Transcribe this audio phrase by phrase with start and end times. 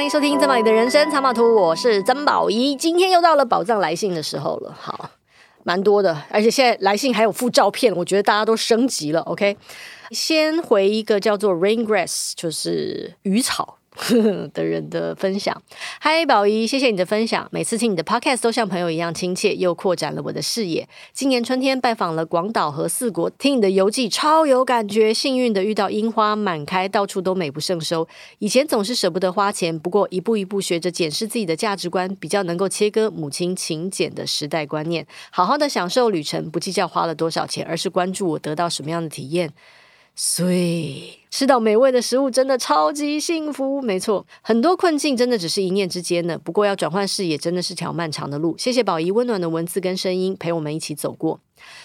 [0.00, 2.74] 欢迎收听曾宝仪的人生藏宝图，我是曾宝仪。
[2.74, 5.10] 今天又到了宝藏来信的时候了，好，
[5.62, 9.20] 蛮多的，而且现在来信还有附照片，我觉得大家都升级了。
[9.20, 9.58] OK，
[10.10, 13.76] 先回一个叫做 Rain Grass，就是鱼草。
[14.54, 15.62] 的人的分享，
[16.00, 17.46] 嗨，宝仪，谢谢你的分享。
[17.50, 20.88] 每次听你的 podcast 都像朋友一样亲切，又扩展了我的视野。
[21.12, 25.12] 今年春天拜访了广岛和四国，听你的游记超有感觉。
[25.12, 28.08] 幸运的遇到樱花满开，到处都美不胜收。
[28.38, 39.52] 以前总是舍不得花钱，不过一步一步学着检视自己的价值观，比较能够切割母亲勤俭的时代观念，好好的享受旅程，不计较花了多少钱，而是关注我得到什么样的体验。
[40.14, 46.36] 所以吃到美味的食物真的超级幸福，没错，很多困境真的只是一念之间呢。
[46.36, 48.54] 不过要转换视野真的是条漫长的路。
[48.58, 51.40] 谢谢宝仪温暖的文字跟声音陪我们一起走过。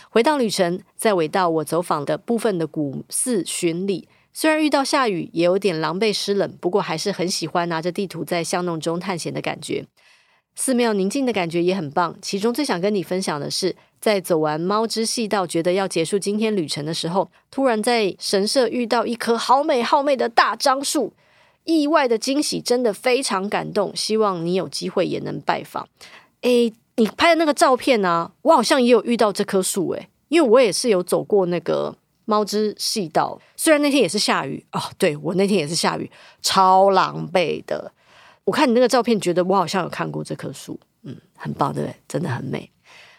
[0.10, 9.86] 回到旅程，在尾道我走访的部分的古寺巡礼，虽然遇到下雨，也有点狼狈湿冷，不过还是很喜欢拿着地图在巷弄中探险的感觉。
[10.56, 12.18] 寺庙宁静的感觉也很棒。
[12.22, 13.76] 其中最想跟你分享的是。
[14.06, 21.12] 在走完猫之细道，觉得要结束今天旅程的时候，突然在神社遇到一棵好美好美的大樟树，
[21.64, 23.92] 意外的惊喜，真的非常感动。
[23.96, 25.88] 希望你有机会也能拜访。
[26.42, 36.12] 诶，你拍的那个照片呢、我好像也有遇到这棵树，诶，因为我也是有走过那个猫之细道，虽然那天也是下雨哦，对，我那天也是下雨，
[36.44, 37.92] 超狼狈的。
[38.44, 41.96] 我看你那个照片，觉得我好像有看过这棵树，嗯，很棒，对不对？
[42.08, 42.70] 真的很美。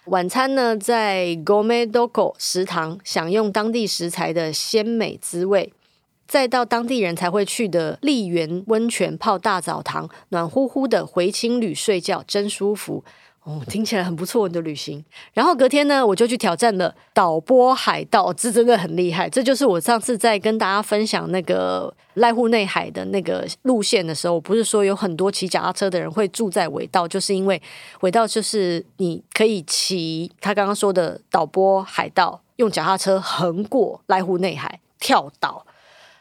[0.07, 5.73] 晚餐呢，在 Gourmet Doko 食堂享用当地食材的鲜美滋味，
[6.29, 13.03] 再到当地人才会去的丽园温泉泡大澡堂，暖乎乎的回青旅睡觉，真舒服。
[13.47, 15.05] 哦，听起来很不错，你的旅行。
[15.33, 19.31] 然后隔天呢，我就去挑战了导播海盗，这真的很厉害。
[19.31, 27.63] 这就是我上次在跟大家分享那个濑户内海的那个路线的时候，我不是说有很多骑脚踏车的人会住在尾道，就是因为
[28.01, 35.65] 尾道就是你可以骑他刚刚说的导播海盗，用脚踏车横过濑户内海跳岛。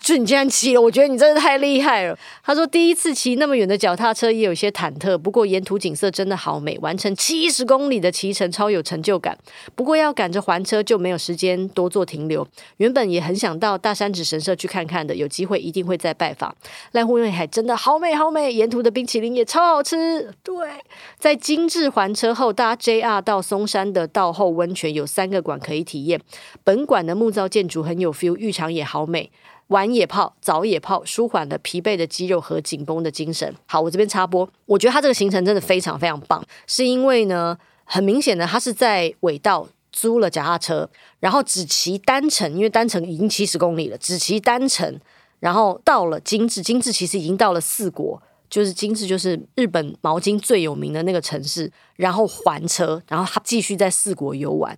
[0.06, 2.16] 就你竟然骑了，我觉得你真的太厉害了。
[2.44, 9.36] 他说第一次骑那么远的脚踏车也有些忐忑，不过沿途景色真的好美，完成七十公里的骑程超有成就感。
[9.74, 12.48] 不过要赶着还车就没有时间多做停留。
[12.78, 16.56] 原本也很想到大山子神社去看看的，有机会一定会再拜访。
[16.94, 20.32] 濑户内海真的好美好美，沿途的冰淇淋也超好吃。
[20.44, 20.70] 对，
[21.18, 26.22] 在精致还车后搭 JR 到松山的道后温泉有三个馆可以体验。
[26.64, 29.32] 本馆的木造建筑很有 feel，浴场也好美。
[29.68, 33.56] 晚野泡、早野泡，舒缓了疲惫的肌肉和紧绷的精神。
[33.66, 40.88] 好，我这边插播，我觉得他这个行程真的非常非常棒，是因为呢，很明显的他是在尾道租了脚踏车，
[41.20, 45.00] 然后只骑单程，因为单程已经七十公里了，只骑单程，
[45.40, 54.78] 然后到了金治，金治其实已经到了四国，就是金治就是日本毛巾最有名的那个城市，然后还车，然后他继续在四国游玩。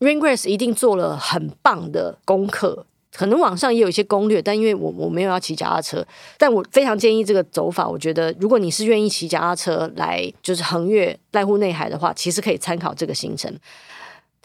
[0.00, 2.84] Rain Grass 一定做了很棒的功课。
[3.12, 7.88] 可能网上也有一些攻略，但因为我我没有要骑脚踏车，但我非常建议这个走法。
[7.88, 13.52] 我觉得如果你是愿意骑脚踏车来就是横越濑户内海的话，其实可以参考这个行程。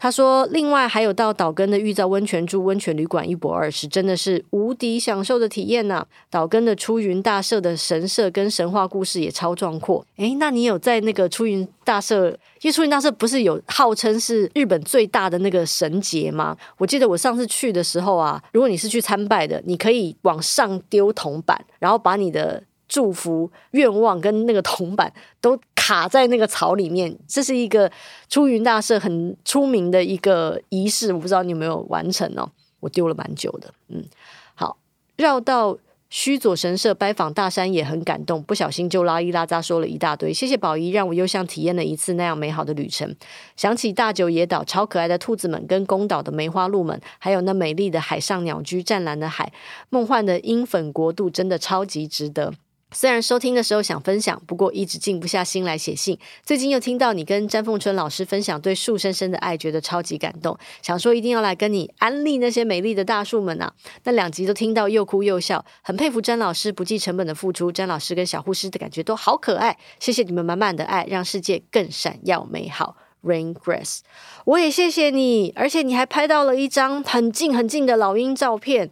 [0.03, 6.07] 他说：“另外还有到岛根的玉造温泉住温泉旅馆一泊二食，真的是无敌享受的体验呐、啊！
[6.29, 10.05] 岛根的出云大社的神社跟神话故事也超壮阔。
[10.17, 12.31] 诶，那你有在那个出云大社？
[12.59, 16.57] 因为出云大社不是有号称是日本最大的那个神节吗？
[16.77, 22.61] 我记得我上次去的时候啊，如果你是去参拜的，你可以往上丢铜板，然后把你的。”
[22.93, 25.11] 祝福愿望跟那个铜板
[25.41, 27.91] 都卡在那个草里面，这是一个
[28.29, 32.47] 出云大社很出名的一个仪式，我不知道你有没有完成哦。
[32.81, 34.05] 我丢了蛮久的，嗯，
[34.53, 34.77] 好，
[35.15, 35.75] 绕到
[36.11, 40.31] 须佐神社拜访大山也很感动，不小心就拉一拉扎说了一大堆。
[40.31, 43.15] 谢谢宝仪，让我又像体验了一次那样美好的旅程。
[43.55, 49.51] 想起大久野岛超可爱的兔子们，跟宫岛的梅花鹿们，还有那美丽的海上鸟居、湛蓝的海、
[49.89, 52.53] 梦幻的樱粉国度，真的超级值得。
[52.93, 56.17] 虽然收听的时候想分享，不过一直静不下心来写信。
[56.45, 63.73] 最近又听到你跟詹凤春老师分享对树深深的爱，觉得超级感动，想说一定要来跟你安利那些美丽的大树们啊！
[64.03, 67.71] 那两集都听到又哭又笑，很佩服詹老师不计成本的付出。
[67.71, 72.95] 詹老师跟小护士的感觉都好可爱，谢谢你们满满的爱，让世界更闪耀美好。
[73.23, 73.99] Rain Grass，
[74.43, 78.91] 我也谢谢你，而且你还拍到了一张很近很近的老鹰照片，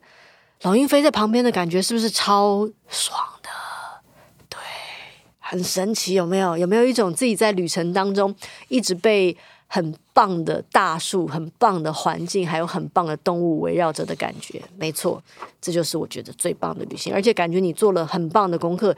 [0.62, 3.20] 老鹰飞在旁边的感觉是不是超爽？
[5.52, 6.58] 很神奇，有没有？
[6.58, 8.34] 有没有一种自己在旅程当中
[8.70, 9.36] 一直被
[9.68, 14.62] 很棒的大树、很棒的环境，还有很棒的动物围绕着的感觉？
[14.78, 15.22] 没错，
[15.60, 18.96] 这就是我觉得最棒的旅行，而且感觉你做了很棒的功课。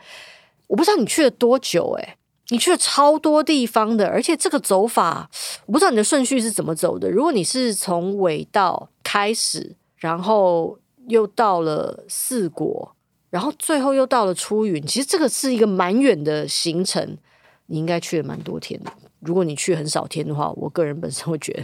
[0.67, 2.15] 我不知道你去了多久，诶，
[2.50, 5.27] 你去了超多地方的，而且这个走法，
[5.65, 7.09] 我不知道你的顺序是怎么走的。
[7.09, 10.77] 如果你是从尾道开始，然后
[11.07, 12.95] 又到了四国，
[13.33, 17.18] 然后最后又到了出云，其实这个是一个蛮远的行程，
[17.65, 18.94] 你应该去了蛮多天的。
[19.21, 21.63] 如果你去很少天的话，我个人本身会觉得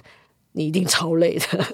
[0.54, 1.66] 你一定超累的。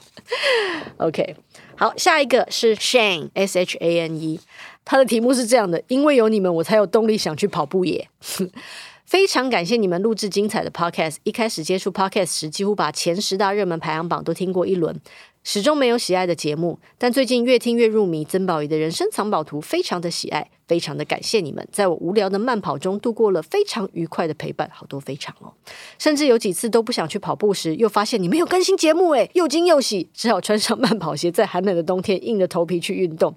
[0.97, 1.37] OK，
[1.77, 4.37] 好，下一个是 Shane S H A N E，
[4.83, 8.09] 他的题目是这样的：因为有你们，我才有动力想去跑步耶。
[9.05, 11.17] 非常感谢你们录制精彩的 Podcast。
[11.23, 14.99] 一开始接触 Podcast 时，几乎把前十大热门排行榜都听过一轮。
[15.45, 18.25] 始终没有喜爱的节目，但最近越听越入迷。
[18.25, 25.53] 曾宝仪的人生藏宝图非常的喜爱，非常的感谢你们，在我无聊的慢跑中度过了非常愉快的陪伴，好多非常哦。
[25.99, 33.35] 甚至有几次都不想去跑步时，又发现你没有更新节目，诶，又惊又喜，只好穿上慢跑鞋，在寒冷的冬天硬着头皮去运动。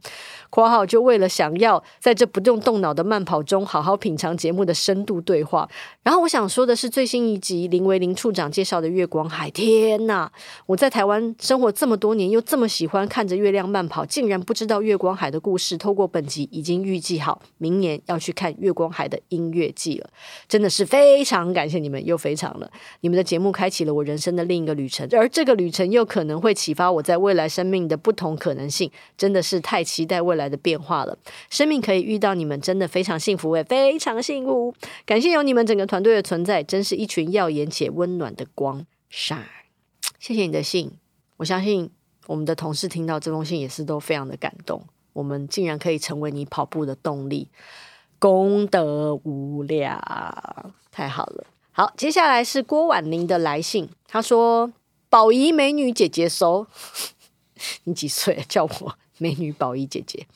[0.50, 5.68] 括号就为了想要在这不用动脑的慢跑中好好品尝节目的深度对话。
[6.02, 10.30] 然后我想说的是，最新一集林维林处长介绍的月光海，天呐！
[10.66, 15.76] 我在台湾生活这么多年，又这么喜欢看着月亮慢跑，竟然不知道月光海的故事。
[15.76, 20.10] 透过本集已经预计好，明年要去看月光海的音乐季了。
[20.46, 22.70] 真的是非常感谢你们，又非常了。
[23.00, 28.90] 你们的节目开启了我人生的另一个旅程，而这个旅程又可能会启发我在未来生命的不同可能性。
[29.16, 31.18] 真的是太期待未来来的变化了。
[31.50, 34.74] 生命可以遇到你们，真的非常幸福也，非常幸福。
[35.04, 38.86] 感谢有你们整个团队的存在，真是一群耀眼且温暖的光。
[39.12, 39.44] Shine，
[40.18, 40.92] 谢谢你的信，
[41.36, 41.90] 我相信。
[42.26, 44.82] 我们的同事听到这封信也是都非常的感动。
[45.14, 47.48] 我们竟然可以成为你跑步的动力，
[48.18, 49.98] 功德无量，
[50.92, 51.46] 太好了。
[51.72, 54.70] 好，接下来是郭婉玲的来信，她说
[55.08, 56.66] ：“宝仪美女姐姐收，
[57.84, 58.44] 你几岁？
[58.46, 60.26] 叫我 美女宝仪姐姐。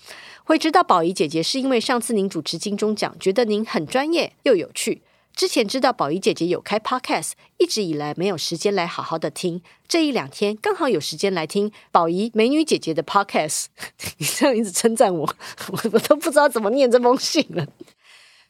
[0.44, 5.02] 会知道宝仪姐姐是因为上次您主持金钟奖，觉得您很专业又有趣。”
[5.34, 9.62] 之前知道宝仪姐姐有开 podcast，一直以来没有时间来好好的听。
[9.88, 13.66] 这一两天刚好有时间来听宝仪美女姐姐的 podcast。
[14.18, 15.34] 你这样一直称赞我，
[15.90, 17.66] 我都不知道怎么念这封信了。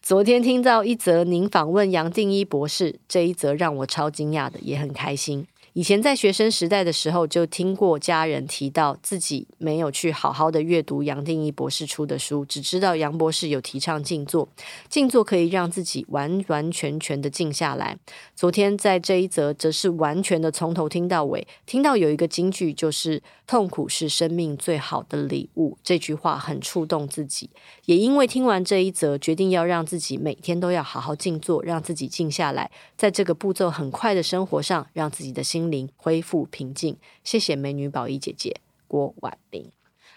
[0.01, 5.47] 昨天听到一则您访问杨定一博士，这一则让我超惊讶的，也很开心。
[5.73, 14.47] 以前在学生时代的时候，就听过家人提到自己没有去好好的阅读杨定一博士出的书，只知道杨博士有提倡静坐，
[14.87, 17.97] 静坐可以让自己完完全全的静下来。
[18.35, 27.49] 昨天在这一则，则是完全的从头听到尾，听到有一个金句，就是“痛苦是生命最好的礼物”，这句话很触动自己。
[27.85, 35.62] 也因为听完这一则，决定要让自己每天都要好好静坐，让自己静下来，在这个步骤很快的生活上，让自己的心。
[35.63, 39.71] 心灵恢复平静，谢谢美女宝仪姐姐郭婉玲，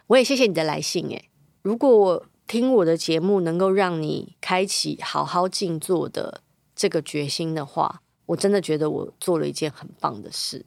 [0.09, 1.07] 我也谢谢你的来信。
[1.11, 1.29] 诶，
[1.63, 6.41] 如果听我的节目能够让你开启好好静坐的
[6.75, 10.65] 这个决心的话，我真的觉得我做了一件很棒的事。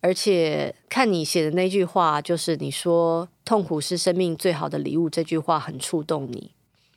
[0.00, 6.54] 而且看你写的那句话，就是你说痛苦是生命最好的礼物，这句话很触动你，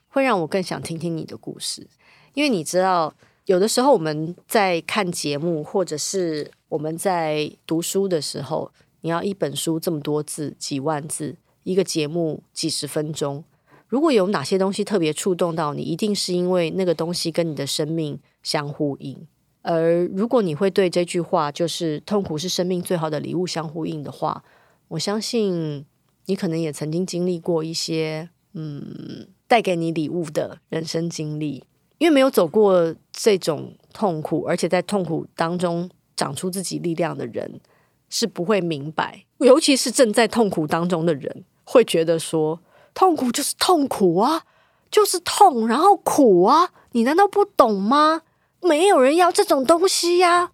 [0.08, 1.88] 会让我更想听听你的故事，
[2.34, 3.12] 因为你知道。
[3.46, 8.70] 有的时候我们在看节目，或者是我们在读书的时候，
[9.02, 13.44] 你要一本书这么多字，几万字，一个节目几十分钟，
[13.86, 19.26] 如果有哪些东西特别触动到你，一定是因为那个东西跟你的生命相呼应。
[19.60, 24.42] 而如果你会对这句话，就是痛苦是生命最好的礼物相呼应的话，
[24.88, 25.84] 我相信
[26.26, 31.64] 你可能也曾经经历过一些，嗯，带给你礼物的人生经历。
[31.98, 37.60] 因为没有走过这种痛苦，而且在痛苦当中长出自己力量的人，
[38.10, 39.24] 是不会明白。
[39.38, 42.60] 尤其是正在痛苦当中的人，会觉得说，
[42.92, 44.42] 痛苦就是痛苦啊，
[44.90, 48.22] 就是痛，然后苦啊，你难道不懂吗？
[48.60, 50.50] 没有人要这种东西呀。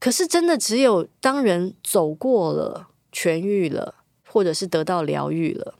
[0.00, 3.96] 可是真的只有当人走过了、痊愈了，
[4.26, 5.74] 或者是得到疗愈了，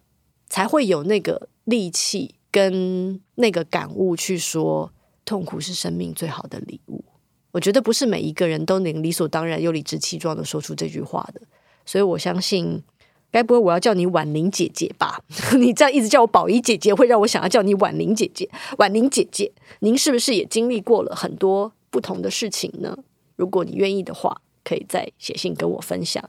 [0.47, 4.93] 才会有那个力气跟那个感悟去说。
[5.29, 7.05] 痛苦是生命最好的礼物。
[7.53, 11.43] 我觉得不是每一个人都能理所当然又理直气壮的说出这句话的，
[11.85, 12.83] 所以我相信，
[13.31, 15.23] 该不会我要叫你婉玲姐姐吧？
[15.59, 18.49] 你这样一直叫我宝仪姐姐，会让我想要叫你婉玲姐姐。
[18.79, 22.97] 婉玲姐姐，您是不是也经历过了很多不同的事情呢？
[23.37, 26.23] 如果你愿意的话，可以再写信跟我分享。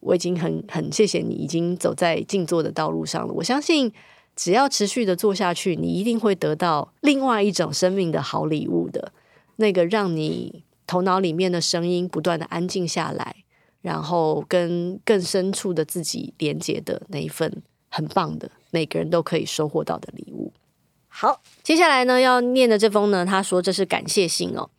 [0.00, 3.32] 我已经很很谢谢你，已经走在静坐的道路上了。
[3.34, 3.92] 我相信。
[4.34, 9.12] 只要持续的做下去，你一定会得到另外一种生命的好礼物的，
[9.56, 13.36] 那个让你头脑里面的声音不断的安静下来，
[13.80, 20.52] 然后跟更深处的自己连接的那一份很棒的，每个人都可以收获到的礼物。
[21.08, 24.70] 好，接下来呢要念的这封呢，他说这是感谢信哦。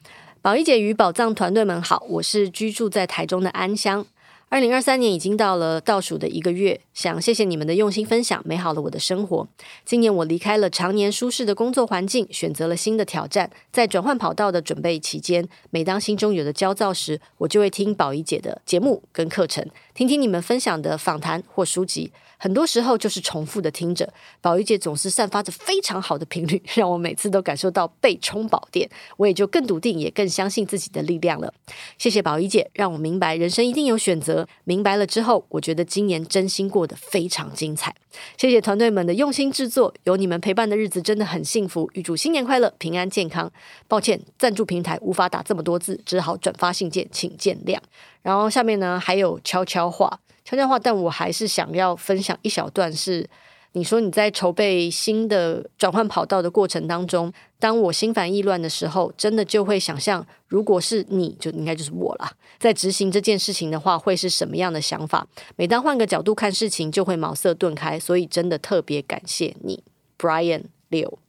[0.42, 4.06] 宝仪姐与宝藏团队们好，我是居住在台中的安香。
[4.54, 9.48] 二零二三年已经到了倒数的一个月，想谢谢你们的用心分享，美好了我的生活。
[9.84, 13.50] 今年我离开了常年舒适的工作环境，选择了新的挑战。
[13.72, 22.12] 在转换跑道的准备期间，每当心中有了焦躁时，我就会听宝仪姐的节目跟课程，听听你们分享的访谈或书籍。
[22.38, 31.52] 很多时候就是重复的听着，宝仪姐总是散发着非常好的频率， 让我每次都感受到被充饱电，我也就更笃定，也更相信自己的力量了。
[31.98, 34.43] 谢谢宝仪姐，让我明白人生一定有选择。
[34.64, 37.96] 明白了之后，我觉得今年真心过得非常精彩。
[38.38, 41.90] 谢谢团队们的用心制作，有你们陪伴的日子真的很幸福。
[41.94, 43.52] 预祝新年快乐，平安健康。
[43.88, 47.78] 抱歉，赞助平台无法打这么多字，只好转发信件，请见谅。
[48.22, 50.20] 然后下面呢还有悄悄话。
[50.46, 53.28] 悄悄话，但我还是想要分享一小段是，
[53.72, 62.30] 你说你在筹备新的转换跑道的过程当中，当我心烦意乱的时候，真的就会想象，如果是你就应该就是我啦，
[62.64, 65.28] 在执行这件事情的话，会是什么样的想法？
[65.58, 68.00] 每当换个角度看事情，就会茅塞顿开。
[68.00, 69.84] 所以真的特别感谢你
[70.18, 71.20] ，Brian 六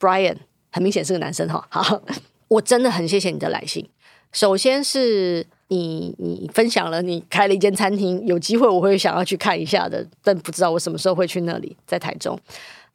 [0.00, 0.38] ，Brian
[0.72, 1.64] 很明显是个男生哈。
[1.70, 2.02] 好，
[2.48, 3.88] 我真的很谢谢你的来信。
[4.32, 5.46] 首先是。
[5.72, 12.36] 你你分享了你开了一间餐厅，有机会我会想要去看一下的，但不知道我什么时候会去那里，在台中。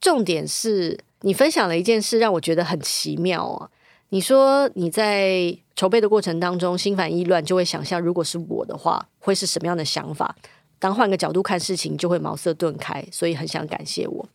[0.01, 3.69] 重点是你分享了一件事，让我觉得很奇妙啊！
[4.15, 10.33] 你说你在筹备的过程当中心烦意乱，就会想象如果是我的话，会是什么样的想法？
[10.79, 14.25] 当换个角度看事情，就会茅塞顿开，所以很想感谢我。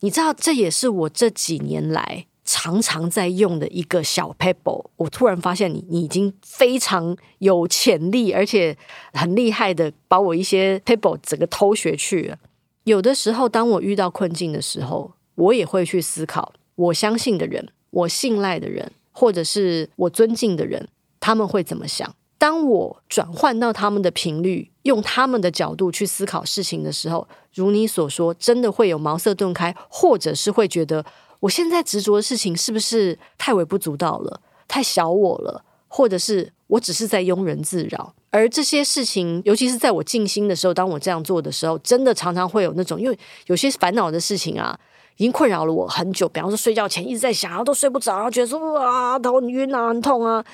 [0.00, 2.24] 你知道，这也是我这几年来。
[2.46, 8.74] 常常在用的一个小 pebble，我突然发现你，你已经非常有潜力，而且
[9.12, 12.38] 很厉害的把我一些 pebble 整个偷学去了。
[12.84, 20.86] 有的时候，当我遇到困境的时候，我也会去思考，我相信的人，我信赖的人，或者是我尊敬的人，
[21.18, 22.14] 他们会怎么想？
[22.36, 31.02] 当我转换到他们的频率，用他们的角度去思考事情的时候，如你所说，真的会有茅塞顿开，或者是会觉得。
[31.40, 38.14] 我现在执着的事情是不是太微不足道了，太小我了，或者是我只是在庸人自扰？
[38.30, 44.78] 而这些事情，尤其是在我静心的时候，当我这样做的时候，真的常常会有那种，因为有些烦恼的事情啊，
[45.16, 46.28] 已经困扰了我很久。
[46.28, 50.44] 比方说，睡觉前一直在想，然后都睡不着，觉得说啊，头晕啊，很痛啊。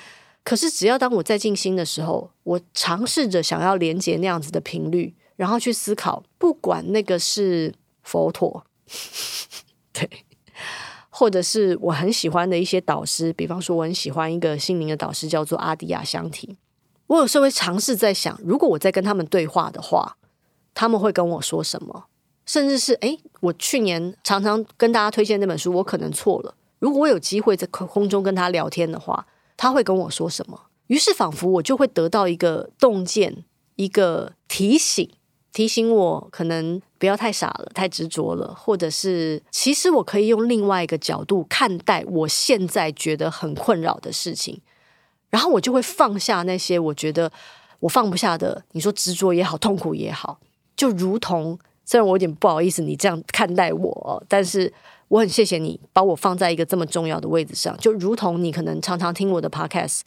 [0.43, 8.65] 可是，只要当我在静心的时候，我尝试着想要连接那样子的频率，然后去思考，不管那个是佛陀，
[9.93, 10.09] 对。
[11.15, 16.57] 或者是我很喜欢的一些导师，比方说我很喜欢一个心灵的导师，叫做阿迪亚香提。
[17.05, 20.17] 我有时候会尝试在想，如果我在跟他们对话的话，
[20.73, 22.05] 他们会跟我说什么？
[22.45, 26.55] 甚至是诶，我去年常常跟大家推荐那本书，我可能错了。
[26.79, 30.59] 如果我有机会在空中跟他聊天的话，他会跟我说什么？
[30.87, 33.45] 于是仿佛我就会得到一个洞见，
[33.75, 35.09] 一个提醒。
[35.53, 44.59] 提醒我可能不要太傻了，太执着了，或者是其实我可以用另外一个角度看待我现在觉得很困扰的事情，
[45.29, 47.31] 然后我就会放下那些我觉得
[47.81, 50.39] 我放不下的，你说执着也好，痛苦也好，
[50.75, 51.59] 就如同
[51.93, 54.73] 虽然我有点不好意思你这样看待我，但是
[55.09, 60.01] 我很谢谢你把我放在一个这么重要的位置上，就如同你可能常常听我的 podcast，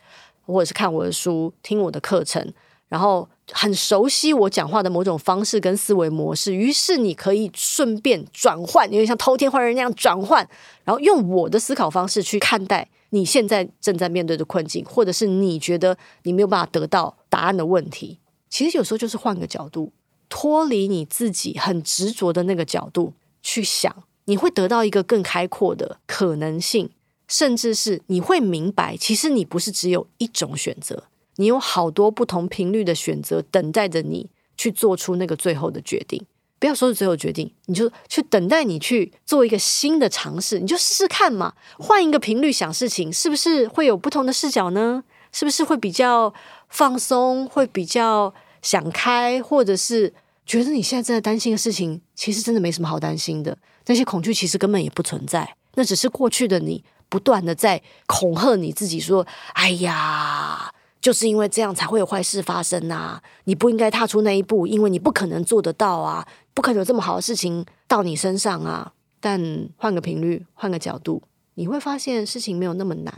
[0.45, 2.53] 或者是看我的书，听我的课程。
[2.89, 10.45] 然后很熟悉我讲话的某种方式跟思维模式，于是你可以顺便转换，有点像偷天换日那样转换，
[10.83, 18.19] 然后用我的思考方式去看待你现在正在面对的困境，或者是你觉得你没有办法得到答案的问题。
[18.51, 19.93] 其实有时候就是换个角度，
[20.29, 26.91] 脱离你自己很执着的那个角度去想，你会得到一个更开阔的可能性，
[27.29, 31.05] 甚至是你会明白，其实你不是只有一种选择。
[31.37, 36.25] 你有好多不同频率的选择等待着你去做出那个最后的决定。
[36.59, 41.53] 不要说是最后决定，你就去等待你去做一个新的尝试，你就试试看嘛。
[41.79, 45.05] 换一个频率想事情，是不是会有不同的视角呢？
[45.31, 46.33] 是不是会比较
[46.71, 48.33] 放松，会比较
[48.63, 50.13] 想开，或者是
[50.45, 53.57] 觉得你现在正在担心的事情，其实真的没什么好担心的。
[53.87, 63.21] 那些恐惧其实根本也不存在，那只是过去的你不断的在恐吓你自己，说：“哎呀。”就是因为这样才会有坏事发生呐！
[63.45, 68.93] 你不应该踏出那一步，因为你不可能做得到啊，不可能有这么好的事情到你身上啊。
[69.21, 71.23] 但换个频率，换个角度，
[71.55, 73.15] 你会发现事情没有那么难。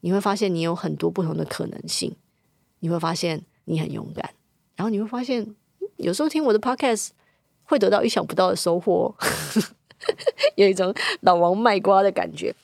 [0.00, 2.16] 你会发现你有很多不同的可能性。
[2.78, 4.30] 你会发现你很勇敢，
[4.76, 5.54] 然后你会发现
[5.96, 7.08] 有时候听我的 podcast
[7.64, 9.14] 会得到意想不到的收获。
[10.54, 12.54] 有一种老王卖瓜的感觉。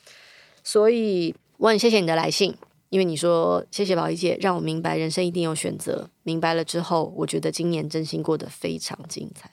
[0.63, 2.55] 所以我很谢谢你的来信，
[2.89, 6.09] 因为你说谢谢宝仪姐，让我明白人生一定有选择。
[6.21, 9.51] 明白了之后，我觉得今年真心过得非常精彩。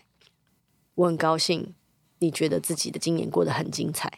[0.95, 1.75] 我很高兴
[2.19, 4.13] 你觉得自己的今年过得很精彩，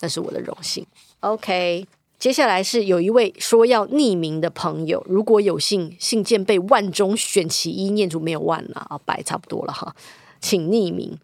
[0.00, 0.86] 那是我的荣幸。
[1.20, 1.86] OK，
[2.18, 9.94] 接下来是有一位说要匿名的朋友，如果有幸信件被万中选其一，念出没有万了啊，白差不多了哈，
[10.40, 11.18] 请匿名。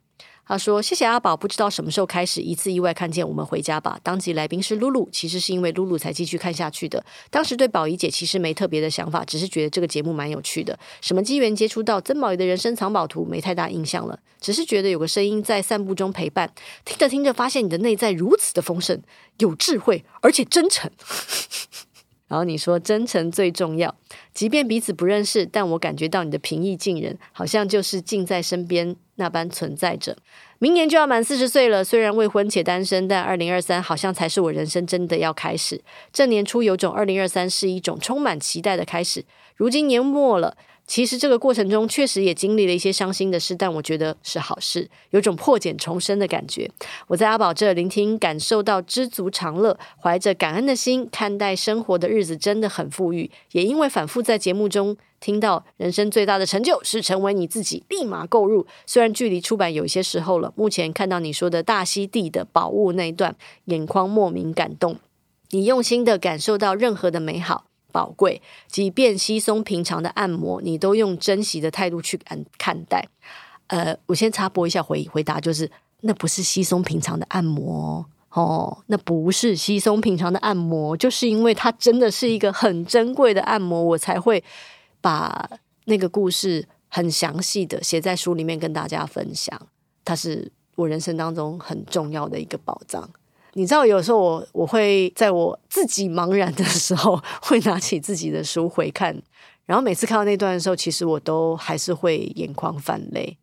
[0.46, 3.98] 他说：“谢谢阿宝，不知道什么时候开始，一次意外看见我们回家吧。
[4.02, 7.02] 当集来宾是露露，其实是因为露露才继续看下去的。
[7.30, 10.78] 当时对宝仪姐其实没特别的想法，只是觉得这个节目蛮有趣的。
[11.00, 16.52] 什么机缘接触到曾宝仪的人生藏宝图，没太大印象了，只是觉得有个声音在散步中陪伴。
[16.84, 19.00] 听着听着，发现你的内在如此的丰盛，
[19.38, 20.90] 有智慧，而且真诚。
[22.28, 23.94] ”然后你说真诚最重要，
[24.32, 30.16] 即便彼此不认识，但我感觉到你的平易近人，好像就是近在身边那般存在着。
[30.58, 35.80] 明年就要满四十岁了，虽然未婚且单身，但二零二三好像才是我人生真的要开始。
[36.12, 39.24] 这年初有种二零二三是一种充满期待的开始。
[39.56, 40.56] 如今年末了。
[40.86, 46.70] 其实这个过程中确实也经历了一些伤心的事，但我觉得是好事，有种破茧重生的感觉。
[47.06, 53.30] 我在阿宝这聆听，感受到知足常乐，怀着感恩的心看待生活的日子真的很富裕。
[53.52, 58.66] 也因为反复在节目中听到人生最大的成就是成为你自己，立马购入。
[58.84, 64.98] 虽然距离出版有些时候了，目前看到你说的大溪地的宝物那一段，眼眶莫名感动。
[65.50, 67.64] 你用心的感受到任何的美好。
[67.94, 73.06] 宝贵，即便稀松平常的按摩，你都用珍惜的态度去看看待。
[73.68, 75.70] 呃，我先插播一下回回答，就是
[76.00, 84.42] 那不是稀松平常的按摩哦，那不是稀松平常的按摩，就是因为它真的是一个很珍贵的按摩，我才会
[85.00, 85.48] 把
[85.84, 89.56] 那个故事很详细的写在书里面跟大家分享。
[90.04, 93.08] 它是我人生当中很重要的一个宝藏。
[93.56, 99.16] 你知道，有时候我我会在我自己茫然的时候， 会拿起自己的书回看，
[99.64, 103.38] 然后每次看到那段的时候，其实我都还是会眼眶泛泪，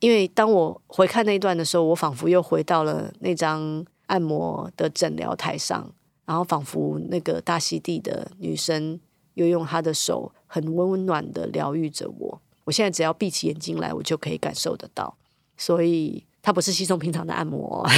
[0.00, 5.92] 因为当我回看那段的时候，我仿佛又回到了那张按摩的诊疗台上，
[6.24, 9.00] 然后仿佛那个大溪地的女生
[9.34, 12.40] 又用她的手很温暖的疗愈着我。
[12.64, 15.16] 我现在只要闭起眼睛来，我就可以感受得到，
[15.56, 17.84] 所以它不是稀松平常的按摩。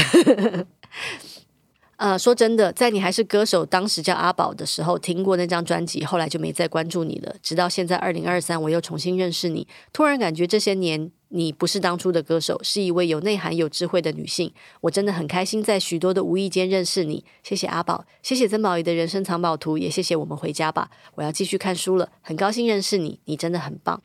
[1.99, 7.35] 呃，说真的，在你还是歌手，当时叫阿宝的时候，听过那张专辑，后来就没再关注你了。
[7.43, 14.55] 直到现在二零二三，我又重新认识你，突然感觉这些年你不是当初的歌手，是一位有内涵、有智慧的女性。
[14.83, 17.25] 我真的很开心，在许多的无意间认识你。
[17.43, 20.93] 谢谢阿宝，谢谢曾宝仪的人生藏宝图，也谢谢我们回家吧。
[21.17, 24.01] 我要继续看书了，很高兴认识你，你真的很棒。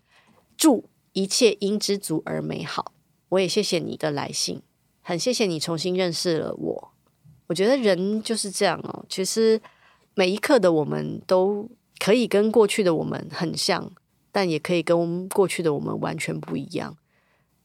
[0.58, 2.94] 祝一切因知足而美好。
[3.30, 4.64] 我也谢谢你的来信，
[5.04, 6.93] 很谢谢你重新认识了我。
[7.54, 9.06] 我觉得人就是这样哦。
[9.08, 9.62] 其实
[10.16, 13.92] 每一刻的我们都可以跟过去的我们很像，
[14.32, 16.98] 但也可以跟过去的我们完全不一样。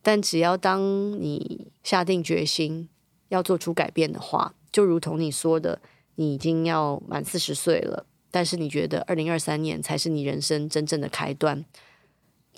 [0.03, 0.83] 但只要当
[1.19, 2.91] 你下定决心
[3.29, 5.81] 要做出改变的话，就如同你说的，
[6.17, 11.65] 你已经要满四十岁了，但是你觉得二零二三年才是你人生真正的开端。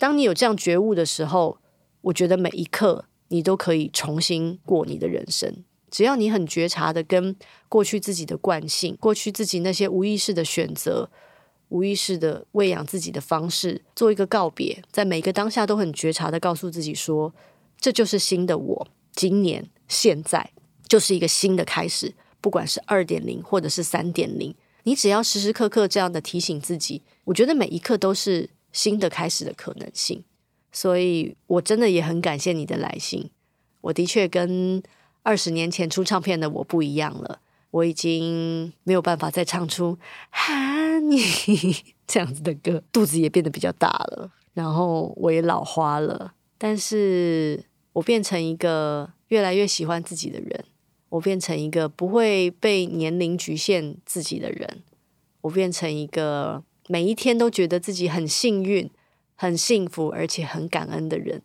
[0.00, 1.58] 当你有这样觉悟的时候，
[2.00, 5.62] 我觉得每一刻你都可以重新过你的人生。
[5.90, 7.34] 只要你很觉察的跟
[7.68, 11.10] 过去自己的惯性、过去自己那些无意识的选择、
[11.68, 17.34] 无意识的喂养自己的方式做一个告别，在每个当下都很觉察的告诉自己说
[17.80, 20.50] ：“这就是新的我，今年现在
[20.86, 30.22] 就是一个新的开始，不管是二点零或者是三点零，你只要时时刻刻这样的提醒自己，我觉得每一刻都是新的开始的可能性。
[30.72, 33.30] 所以我真的也很感谢你的来信，
[33.80, 34.82] 我的确跟。
[35.22, 39.98] 二十年前出唱片的我不一样了，我已经没有办法再唱出
[40.30, 41.20] “哈尼”
[42.06, 46.32] 这样子的歌，肚子也变得比较大了，然后我也老花了。
[46.58, 50.64] 但是我变成一个越来越喜欢自己的人，
[51.10, 54.82] 我变成一个不会被年龄局限自己的人，
[55.42, 58.90] 我变成一个每一天都觉得自己很幸运、
[59.36, 61.42] 很幸福，而且很感恩的人。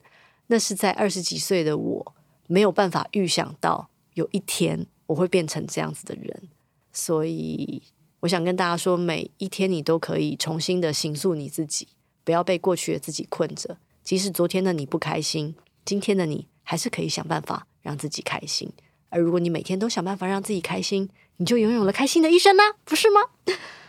[0.47, 2.15] 那是在二十几岁的我。
[2.47, 6.49] 没有办法预想到有一天我会变成这样子的人，
[6.91, 7.81] 所以
[8.21, 11.87] 我想跟大家说，每一天你都可以重新的形塑你自己，
[12.23, 13.77] 不要被过去的自己困着。
[14.03, 18.71] 即使昨天的你不开心，今天的你还是可以想办法让自己开心。
[19.09, 23.21] 而如果你每天都想办法让自己开心，你就拥有了开心的一生啦，不是吗？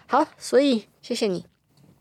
[0.07, 1.45] 好，所以谢谢你。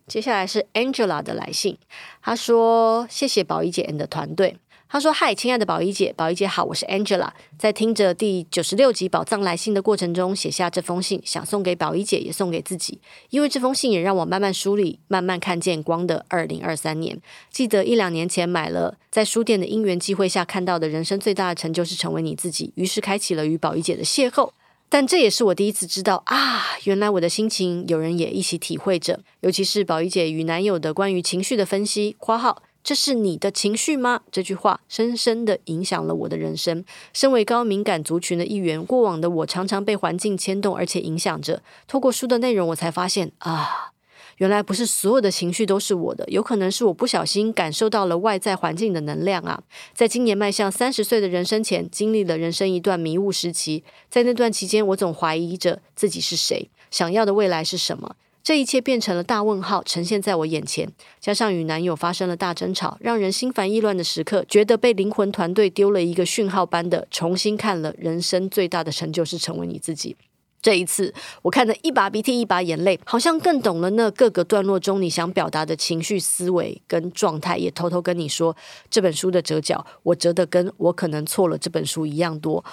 [0.08, 1.78] 接下来是 Angela 的来信，
[2.22, 13.00] 她说：“谢谢宝仪姐 and 的团队。”他说：“嗨，亲爱的宝仪姐，宝仪姐好，我是 Angela，在听着第九十六集《宝藏来信》的过程中，写下这封信，想送给宝仪姐，也送给自己，
[13.32, 17.20] 因为这封信也让我慢慢梳理，慢慢看见光的二零二三年。
[17.52, 24.52] 记得一两年前买了，在书店的因缘际会下看到的人生最大的成就是成为你自己，于是开启了与宝仪姐的邂逅。
[24.88, 32.62] 但这也是我第一次知道啊，原来我的心情有人也一起体会着，尤其是宝仪姐与男友的关于情绪的分析（括号）。
[32.86, 34.22] 这是你的情绪吗？
[34.32, 36.86] 这句话深深地影响了我的人生。
[37.14, 41.64] 身为高敏感族群的一员，过往的我常常被环境牵动，而且影响着。
[41.88, 43.92] 透过书的内容，我才发现啊，
[44.38, 49.64] 原来不是所有的情绪都是我的，有可能是我不小心感受到了外在环境的能量啊。
[49.96, 53.84] 在今年迈向三十岁的人生前，经历了人生一段迷雾时期。
[54.12, 58.16] 在那段期间，我总怀疑着自己是谁，想要的未来是什么。
[58.46, 60.88] 这一切变成了大问号，呈现在我眼前。
[61.20, 70.16] 加上与男友发生了大争吵，让人心烦意乱的时刻，觉得被灵魂团队丢了一个讯号般的重新看了人生最大的成就是成为你自己。
[70.62, 77.58] 这一次，我看得一把鼻涕一把眼泪，好像更懂了那各个段落中你想表达的情绪、思维跟状态。
[77.58, 78.56] 也偷偷跟你说，
[78.92, 82.64] 这本书的折角，我折得跟我可能错了这本书一样多。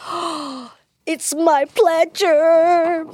[1.13, 3.07] It's my pleasure。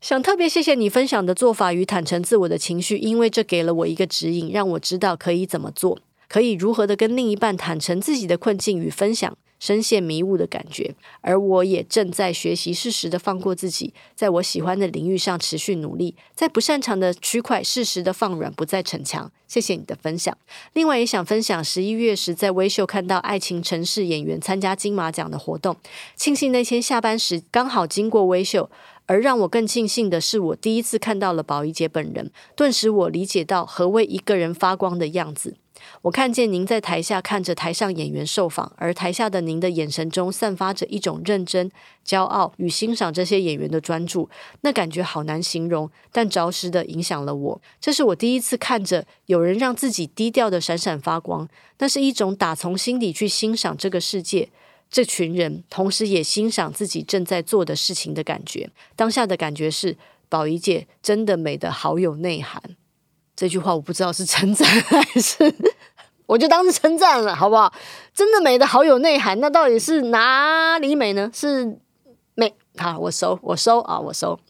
[0.00, 9.36] 想特别谢谢你分享的做法与坦诚自我的情绪，因为这给了我一个指引，让我知道可以怎么做，可以如何的跟另一半坦诚自己的困境与分享。
[9.60, 19.28] 深陷迷雾的感觉，而我也正在学习适时的放过自己，在我喜欢的领域上持续努力，在不擅长的区块适时的放软，不再逞强。
[19.48, 20.38] 谢谢你的分享。
[20.74, 25.74] 另外也想分享，十一月时在微秀看到爱情城市演员参加金马奖的活动，
[26.14, 28.70] 庆幸那天下班时刚好经过微秀，
[29.08, 35.56] 而让我更庆幸的是，我第一次看到了宝仪姐本人，顿时我理解到何谓一个人发光的样子。
[36.02, 41.70] 我看见您在台下看着台上演员受访，而台下的您的眼神中散发着一种认真、
[42.06, 44.28] 骄傲与欣赏这些演员的专注，
[44.60, 47.62] 那感觉好难形容，但着实的影响了我。
[47.80, 54.50] 这是我第一次看着有人让自己低调的闪闪发光，那是一种打从心底去欣赏这个世界、
[54.90, 58.70] 这群人，同时也欣赏自己正在做的事情的感觉。
[58.96, 59.96] 当下的感觉是，
[60.28, 62.62] 宝仪姐真的美得好有内涵。
[63.36, 65.54] 这句话我不知道是称赞还是，
[66.26, 67.72] 我就当是称赞了，好不好？
[68.12, 71.30] 真的美得好有内涵，那到底是哪里美呢？
[71.32, 71.78] 是
[72.34, 74.40] 美，好，我收，我收啊，我收。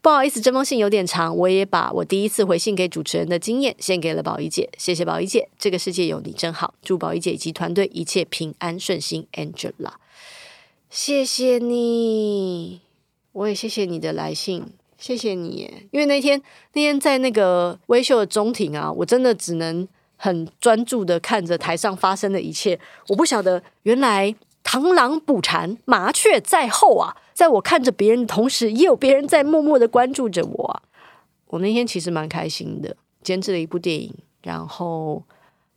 [0.00, 9.92] 不好意思，这封信有点长，我也把我第一次回信给主持人的经验献给了宝仪姐，谢谢宝仪姐，这个世界有你真好，祝宝仪姐以及团队一切平安顺心，Angela，
[10.88, 12.80] 谢谢你，
[13.32, 14.66] 我也谢谢你的来信。
[14.96, 22.76] 谢谢你，因为那天那天在那个微秀的中庭啊，我真的只能很专注的看着台上发生的一切。
[23.06, 24.34] 我不晓得原来
[24.68, 30.82] 螳螂捕蝉，麻雀在后啊，在我看着别人的同时，也有别人在默默的关注着我啊。
[31.46, 35.24] 我那天其实蛮开心的，监制了一部电影，然后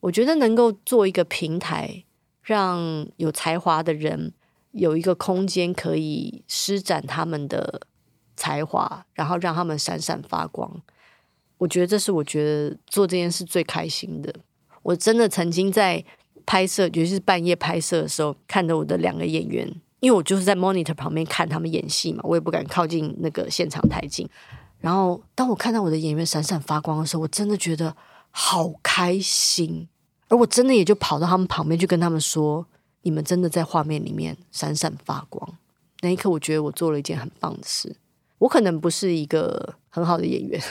[0.02, 2.04] 我觉得能够做一个平台，
[2.42, 4.34] 让有才华的人
[4.72, 7.88] 有一个空间可以施展他们的。
[8.38, 10.82] 才华，然后让他们闪闪发光。
[11.60, 14.34] 我觉得这是我觉得做这件事最开心的。
[14.82, 16.04] 我真的曾经在
[16.52, 19.66] 拍摄，尤其是半夜拍摄的时候，看着我的两个演员，
[20.02, 24.28] 因为我就是在 monitor 旁边看他们演戏嘛，我也不敢靠近那个现场太近。
[24.82, 27.96] 然后当我看到我的演员闪闪发光的时候，我真的觉得
[28.32, 29.88] 好开心。
[30.28, 32.66] 而我真的也就跑到他们旁边去跟他们说
[33.04, 35.58] ：“你们真的在画面里面闪闪发光。”
[36.04, 37.96] 那一刻，我觉得我做了一件很棒的事。
[38.40, 40.62] 我可能不是一个很好的演员，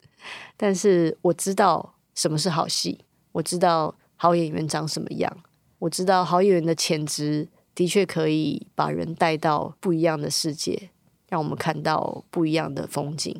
[0.56, 3.00] 但是我知道什么是好戏，
[3.32, 5.36] 我知道好演员长什么样，
[5.78, 10.90] 我知道好演员的潜质的确可以把人带到不一样的世界，
[11.28, 13.34] 让我们看到不一样的风景。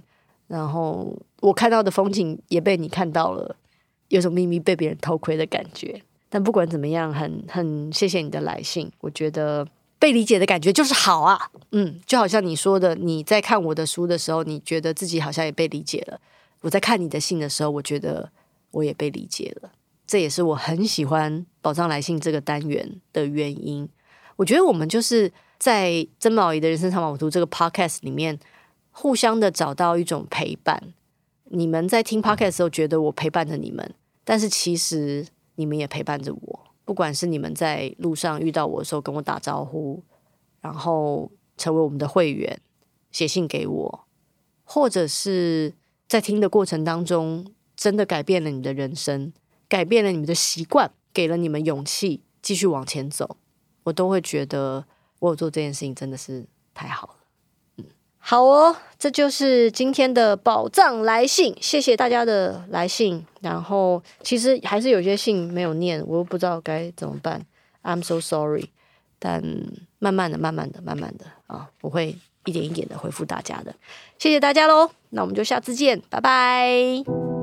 [0.47, 3.57] 然后我看到的风景也被你看到了，
[4.09, 6.03] 有种秘密被别人偷窥的感觉。
[6.29, 9.67] 但不管怎么样，很很谢谢你的来信，我觉得。
[9.99, 16.19] 被理解的感觉就是好啊，嗯，就好像你说的，你在看我的书的时候，你觉得自己好像也被理解了；
[16.61, 18.31] 我在看你的信的时候，我觉得
[18.73, 19.73] 我也被理解了。
[20.07, 23.89] 这也是我很喜欢《宝藏来信》这个单元的原因。
[24.37, 28.39] 我觉得我们就是在曾宝仪的人生藏宝图这个 podcast 里面，
[28.91, 30.95] 互相的找到一种陪伴。
[31.45, 36.61] 你们在听 podcast 的时候，觉得我陪伴着你们，但是其实你们也陪伴着我。
[36.85, 40.03] 不管是你们在路上遇到我的时候跟我打招呼，
[40.61, 42.61] 然后成为我们的会员，
[43.11, 44.07] 写信给我，
[44.63, 45.73] 或者是
[46.07, 49.33] 在听的过程当中，真的改变了你的人生，
[49.69, 53.37] 改变了你们的习惯，给了你们勇气，继续往前走，
[53.85, 54.85] 我都会觉得
[55.21, 57.15] 我有做这件事情真的是太好了。
[57.79, 57.85] 嗯，
[58.19, 63.25] 好哦，这就是今天的宝藏来信，谢谢大家的来信。
[63.41, 67.45] 然后其实还是有些信没有念，我又不知道该怎么办。
[67.83, 68.71] I'm so sorry。
[69.19, 69.43] 但
[69.99, 73.75] 慢慢的、慢慢的、慢慢的啊，我会一点一点的回复大家的。
[74.19, 77.36] 谢谢大家喽，那我们就下次见，拜拜。